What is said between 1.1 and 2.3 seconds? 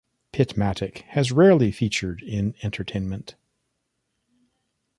rarely featured